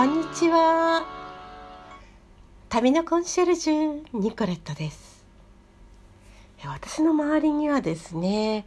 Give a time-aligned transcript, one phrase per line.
[0.00, 1.04] こんにちは。
[2.70, 5.26] 旅のコンシェルジュニコレットです。
[6.64, 8.64] 私の周りにはですね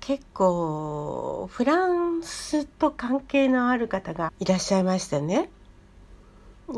[0.00, 5.48] 結構フランスと関係のある方がいらっしゃいましたね。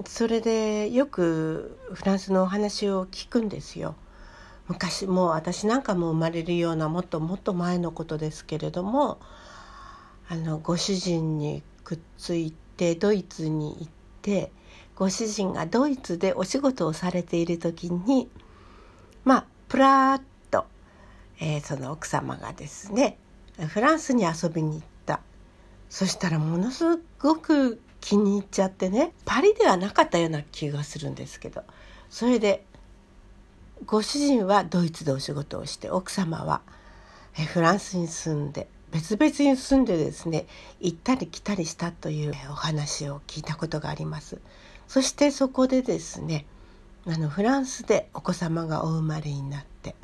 [0.07, 3.97] それでよくフランスのお話を聞くんですよ。
[4.69, 9.19] 昔もう私なんかも生まれるようなもっともっと前のことですけれども
[10.29, 13.93] あのご主人にくっついてドイツに行っ
[14.29, 14.53] て
[14.95, 18.29] ご主人がドイツでお仕事をされている時に
[19.25, 20.67] まあプラッと、
[21.41, 23.17] えー、その奥様がですね
[23.69, 25.21] フランスに遊びに行った。
[25.89, 26.85] そしたらものす
[27.19, 31.65] ごく気に入っちゃってねパリではなかったような気がするんですけど
[32.11, 32.63] それで
[33.87, 36.61] ご主人はドイツでお仕事をして奥様は
[37.55, 40.47] フランスに住んで別々に住んでですね
[40.81, 44.39] 行ったり来たりしたというお話を聞いたことがあります。
[44.87, 46.47] そしてそこでですね
[47.07, 49.95] あのフランスでお子様がお生まれになって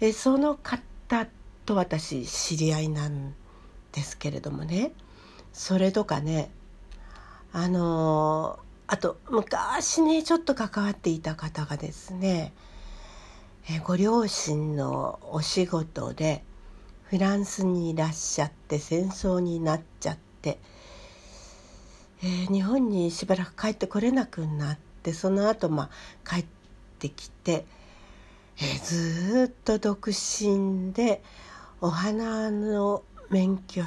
[0.00, 1.26] えその方
[1.64, 3.34] と私知り合いなん
[3.92, 4.92] ですけれどもね
[5.52, 6.50] それとかね
[7.52, 12.52] あのあと昔ねちょっと関わっていた方がですね
[13.84, 16.42] ご両親のお仕事で
[17.10, 20.58] フランスにいらっしゃって戦争になっちゃって、
[22.22, 26.44] えー、日本にしばらく帰ってこれなくなってその後まあ帰っ
[26.98, 27.64] てきて、
[28.58, 31.22] えー、ずっと独身で
[31.80, 33.84] お花の免許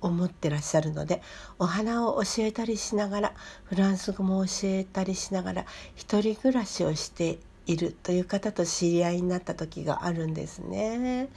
[0.00, 1.20] を持ってらっしゃるので
[1.58, 3.32] お花を教えたりしながら
[3.64, 11.28] フランス語も教えたりしながら一人暮らしをしているという方と知り合いになった時があるんですね。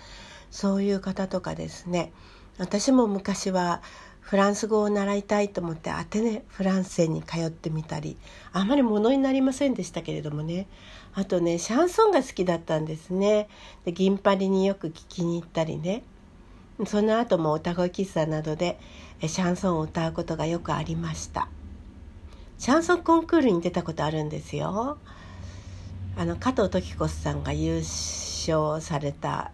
[0.56, 2.14] そういう方とかですね。
[2.58, 3.82] 私も昔は
[4.22, 8.16] フランス語を習いたいと思ってアテネフランセに通ってみたり
[8.54, 10.68] あまりものになりませんでしたけれどもね。
[11.14, 13.50] あとねシャンソンが好きだったんですね。
[13.84, 16.04] で銀パリによく聞きに行ったりね。
[16.86, 18.80] その後も歌声喫茶などで
[19.20, 21.50] シャンソンを歌うことがよくありました。
[22.60, 25.00] シャンソンコンクールに出たことあるんですよ。
[26.16, 29.52] あの加藤時子さんが優勝された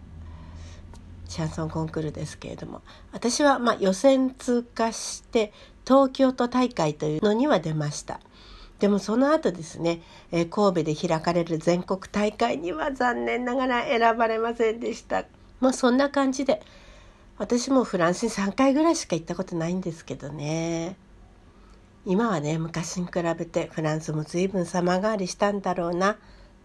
[1.32, 5.50] シャンソンコンクールですけれども私はま予選通過して
[5.86, 8.20] 東京都大会というのには出ました。
[8.78, 15.24] でもその後ですね、え神戸で開かれる全国大会には残念ながら選ばれませんでした。
[15.60, 16.60] まあそんな感じで
[17.38, 20.96] 私もフランスに3回ぐらいしか行ったことないんですけどね。
[22.04, 26.18] 今はね昔に比べてフランスも随分様変わりしたんだろうな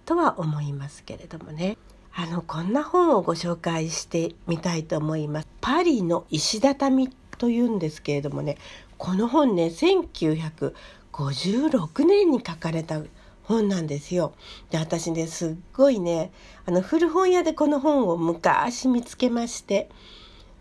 [0.04, 1.78] とは思いますけれどもね。
[2.20, 5.48] あのこんな本をご紹介してみたいと思います。
[5.62, 8.58] パリの石畳というんですけれどもね
[8.98, 13.04] この本ね1956年に書かれた
[13.44, 14.34] 本なんですよ。
[14.72, 16.32] で私ねすっごいね
[16.66, 19.88] あの古本屋でこの本を昔見つけまして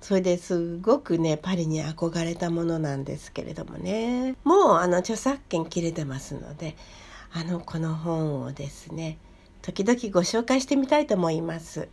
[0.03, 6.77] それですごくねパリに憧れたものなんですけれどもねもうあの著作権切れてますので
[7.33, 9.16] あのこの本をですね
[9.66, 11.88] 時々ご紹介してみたいと思います。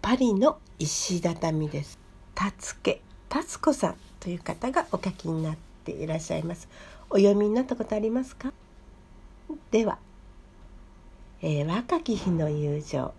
[0.00, 1.98] パリの石畳です。
[2.32, 6.68] 達家達子さんという方がお書きになっていらっしゃいます。
[7.10, 8.52] お読みになったことありますか？
[9.72, 9.98] では、
[11.40, 13.12] えー、若き日の友情。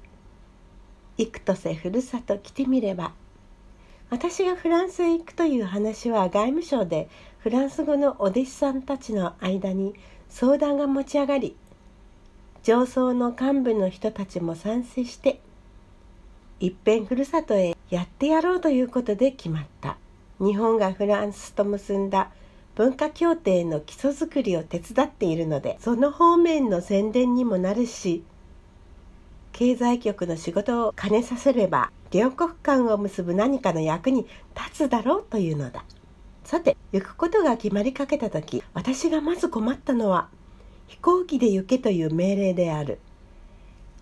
[1.18, 3.12] 幾とせふるさと来てみれば。
[4.10, 7.10] 私がフランスへ行くという話は外務省で
[7.40, 9.94] フランス語のお弟子さんたちの間に
[10.30, 11.58] 相談が持ち上がり
[12.64, 15.42] 上層の幹部の人たちも賛成して
[16.62, 19.98] いっぺんふるさとへやってやろうということで決まった。
[20.40, 22.32] 日本がフランスと結んだ
[22.76, 28.24] 文化協定の基礎づくりを手伝っているのでその方面の宣伝にもなるし
[29.52, 35.84] 経済局の仕事を兼ねさせれば両国間を結ぶ何かの役に立つだろうというのだ。
[36.44, 40.30] さて行くことが決まりかけた時私がまず困ったのは
[40.94, 43.00] 飛行機で行けという命令である。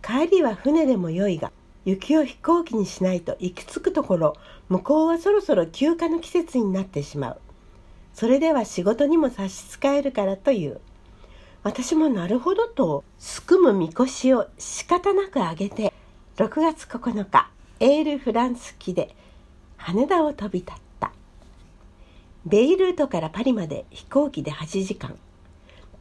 [0.01, 1.53] 帰りは船でもよいが
[1.85, 4.35] 雪を飛行機にしないと行き着くところ
[4.67, 7.41] 向こうはそろそろ休暇の季節になってしまう。
[8.13, 10.81] それでは仕事にも差し支えるからという。
[11.63, 15.93] 私もなるほどとすくむみこしを仕方なく上げて
[16.35, 17.49] 6月9日
[17.79, 19.15] エールフランス機で
[19.77, 21.13] 羽田を飛び立った。
[22.45, 25.17] ベイルートからパリまで飛行機で8時間。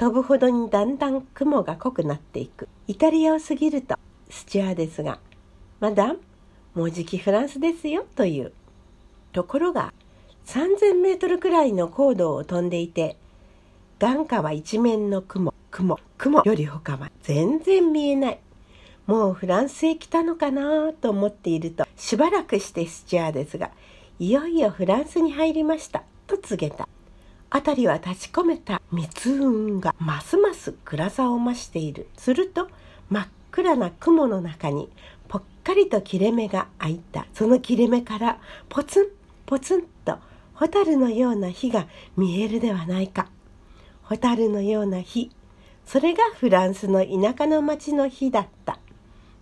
[0.01, 2.71] 飛ぶほどにだんだん雲が濃くなっていく。
[2.87, 3.97] イタリアを過ぎると
[4.31, 5.21] スチュアーデスが
[5.79, 6.21] 「マダム
[6.75, 8.55] もうじきフランスですよ」という。
[9.33, 9.93] ところが
[10.47, 13.19] 3000メートルくらいの高度を飛んでいて
[13.99, 15.53] 眼下は一面の雲。
[15.71, 18.41] 雲雲より他は全然見えない。
[19.07, 23.71] もうフランスへ来たのかなと思っているとしばらくしてスチュアーデスが
[24.19, 26.89] いよいよフランスに入りましたと告げた。
[27.53, 32.09] 辺りは立ち込めた密雲がますます暗さを増している。
[32.17, 32.69] すると
[33.09, 34.89] 真っ暗な雲の中に
[35.29, 37.27] ぽっかりと切れ目が開いた。
[37.35, 38.39] その切れ目から
[38.69, 39.07] ポツン
[39.47, 40.19] ポツンと
[40.55, 43.29] 蛍のような火が見えるではないか。
[44.03, 45.31] 蛍のような火。
[45.85, 48.79] それがフランスの田舎の町の火だった。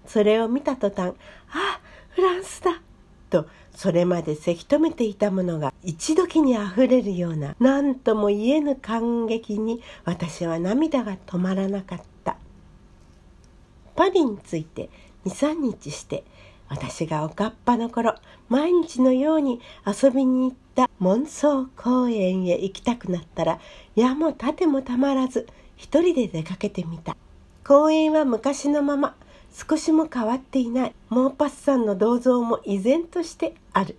[0.06, 1.12] それを見た途端
[1.52, 2.80] 「あフランスだ!」
[3.28, 3.46] と
[3.78, 12.36] それまでせき止めていたものが一時にあふれるような何とも言えぬ感激に私は涙が止まらなかった。
[13.94, 14.90] パリについて
[15.26, 16.24] 23日して
[16.68, 18.16] 私がおかっぱの頃
[18.48, 23.60] 毎日のように遊びに行った門倉公園へ行きたくなったら
[23.94, 25.46] 矢も盾もたまらず
[25.76, 27.16] 一人で出かけてみた。
[27.64, 29.14] 公園は昔のまま。
[29.58, 30.94] 少しも変わっていない。
[31.08, 33.96] モーパッサンの銅像も依然としてある。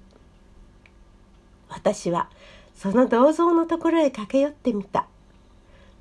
[1.67, 2.29] 私は
[2.75, 5.06] その銅像のところへ駆け寄ってみた。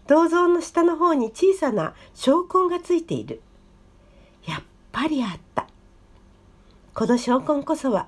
[0.06, 3.42] 銅像の下の方に小さな証痕がついている。
[4.46, 4.62] やっ
[4.92, 5.66] ぱりあった。
[6.94, 8.06] この証痕こそは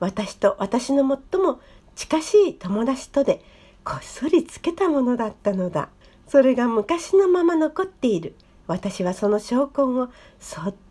[0.00, 1.60] 私と私の最も
[1.94, 3.40] 近しい友達とで
[3.84, 5.90] こっそりつけたものだったのだ。
[6.26, 8.34] それが昔のまま残っている。
[8.66, 10.08] 私はその証拠を
[10.40, 10.87] そっと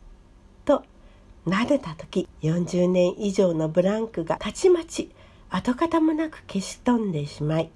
[1.47, 5.09] 撫でた時40年以上のブランクがたちまち
[5.49, 7.69] 跡形もなく消し飛んでしまい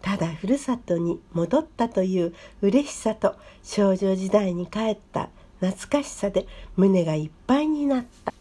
[0.00, 5.28] ただふるさとに戻ったという嬉しさと少女時代に帰った
[5.60, 6.46] 懐かしさで
[6.76, 8.32] 胸がいっぱいになった。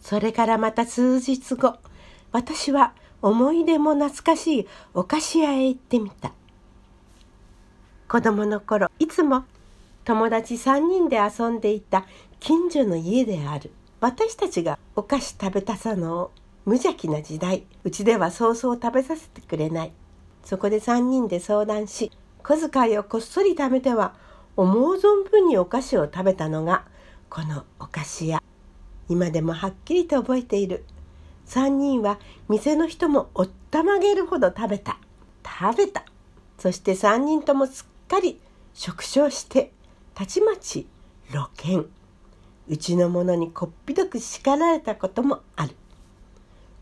[0.00, 1.76] それからまた数日後
[2.32, 2.92] 私は
[3.22, 6.32] 思い出も懐かしいお菓子屋へ行ってみた。
[8.08, 9.44] 子供の頃いつも
[10.04, 12.06] 友達3人で遊んでいた
[12.40, 13.72] 近所の家である。
[14.00, 16.30] 私たちがお菓子食べたさの
[16.66, 19.92] 無邪気な時代うちではそうそう食べさせてくれない。
[20.44, 22.12] そこで3人で相談し
[22.42, 24.14] 小遣いをこっそり貯めては
[24.56, 26.84] 思う存分にお菓子を食べたのが
[27.30, 28.42] このお菓子屋。
[29.08, 30.84] 今でもはっきりと覚えている。
[31.46, 32.18] 3人は
[32.48, 34.98] 店の人もおったまげるほど食べた。
[35.44, 36.04] 食べた。
[36.58, 38.40] そして3人ともすっかり
[38.74, 39.72] 食傷して
[40.14, 40.86] たちまち
[41.30, 41.88] 露見。
[42.68, 45.74] うちの者にこっぴどく叱られたこともある。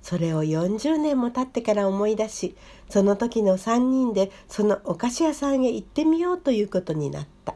[0.03, 2.55] それを40年も経ってから思い出し
[2.91, 7.55] その時の3人でそのお菓子屋さんへ行ってみようということになった。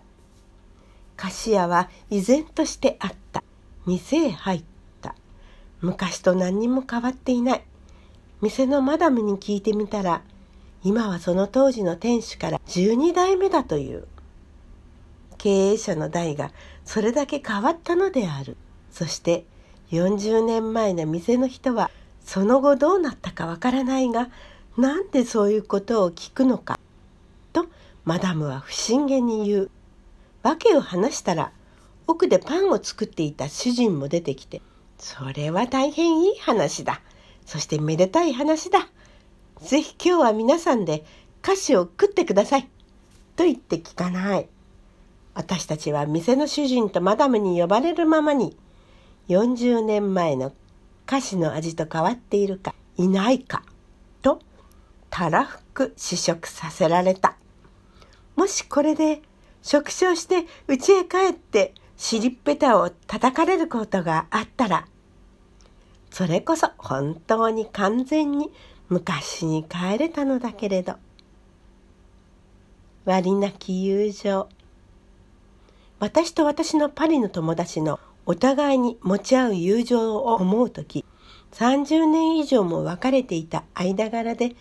[1.16, 3.42] 菓子屋は依然としてあった。
[3.86, 4.64] 店へ入っ
[5.02, 5.14] た。
[5.80, 7.62] 昔と何にも変わっていない。
[8.40, 10.22] 店のマダムに聞いてみたら
[10.84, 14.06] 今はその当時の店主から12代目だという。
[15.38, 16.50] 経営者の代が
[16.88, 18.56] それだけ変わったのである。
[18.90, 19.44] そして
[19.90, 21.90] 40年前の店の人は
[22.25, 24.31] その後どうなったかわからないが
[24.79, 26.81] なんでそういうことを聞くのか
[27.52, 27.67] と
[28.06, 29.70] マダムは不審げに言う。
[30.43, 31.52] 訳を話したら
[32.06, 34.62] 奥でパンを作っていた主人も出てきて
[34.96, 37.02] それは大変いい話だ。
[37.44, 38.88] そしてめでたい話だ。
[39.61, 41.04] ぜひ今日は皆さんで
[41.42, 42.62] 菓子を食ってください。
[43.37, 44.49] と言って聞かない。
[45.38, 48.57] 私たちは店の主人とマダムに呼ばれるままに
[49.28, 50.52] 40年前の
[51.07, 53.62] 菓子の味と変わっているかいないか
[54.21, 54.40] と
[55.11, 57.37] たらふく試食させられた。
[58.35, 59.23] もしこれで
[59.62, 64.88] 食傷して家へ帰って尻っぺたを叩かれることがあったら
[66.11, 68.50] それこそ本当に完全に
[68.88, 70.95] 昔に帰れたのだけれど。
[73.04, 74.49] 割なき友情。
[76.00, 81.05] 私と私のパリの友達のお互いに持ち合う友情を思う時
[81.52, 84.55] 30年以上も別れていた間柄で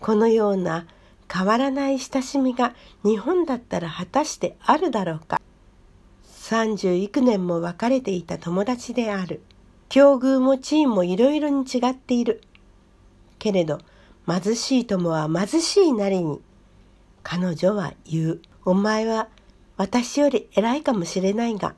[0.00, 0.86] このような
[1.32, 5.40] 変わらない親しみが日本だったら果たしてあるだろうか。
[6.24, 9.42] 30幾年も別れていた友達である。
[9.90, 12.40] 境遇も地位もいろいろに違っている。
[13.38, 13.80] けれど
[14.26, 16.40] 貧しい友は貧しいなりに
[17.22, 18.40] 彼女は言う。
[18.64, 19.28] お前は
[19.78, 21.74] 私より偉いかもしれないが、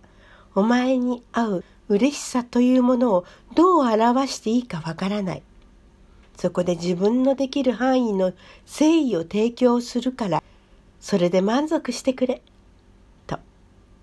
[0.55, 5.43] お前に会う嬉しさというものをどう表していいかわからない。
[6.37, 8.33] そこで自分のできる範囲の
[8.67, 10.43] 誠意を提供するから、
[10.99, 12.41] それで満足してくれ。
[13.27, 13.39] と。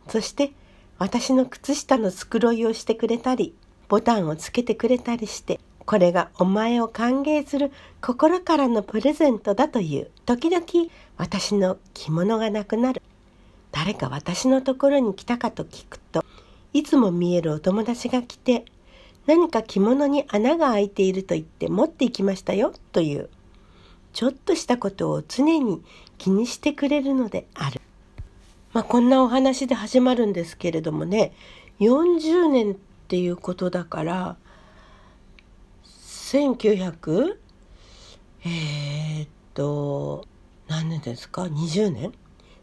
[0.07, 0.51] そして
[0.99, 3.55] 私の靴下の繕いをしてくれたり、
[3.87, 10.65] ボタンをつけてくれたりして、これがお前を歓迎する心からのプレゼントだという時々
[11.15, 13.01] 私の着物がなくなる
[13.71, 16.23] 誰か私のところに来たかと聞くと
[16.73, 18.65] いつも見えるお友達が来て
[19.25, 23.29] 何か着物に穴が開いていると言って持っていきましたよという
[24.13, 25.83] ちょっとしたことを常に
[26.17, 27.81] 気にしてくれるのである。
[28.73, 31.33] まあ、こんなお話で始まるんですけれどもね
[31.79, 32.75] 40年っ
[33.07, 34.37] ていうことだから
[35.85, 37.37] 1900
[38.43, 40.27] えー、っと
[40.67, 42.13] 何年ですか？20年？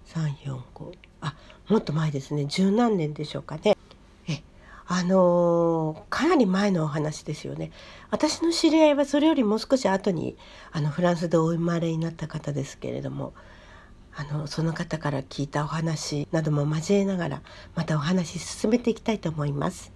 [0.06, 1.34] 345あ
[1.68, 2.44] もっと前ですね。
[2.46, 3.76] 十何年でしょうかね。
[4.28, 4.42] え
[4.86, 7.70] あのー、かなり前のお話ですよね。
[8.10, 10.36] 私の知り合いはそれよりもう少し後に
[10.72, 13.32] あのフランスでお生まれになった方ですけれども
[14.14, 17.42] あのその方から聞いたお話なども交えながら
[17.74, 19.92] またお話進めていきたいと思います。